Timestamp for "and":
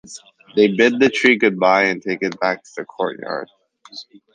1.83-2.01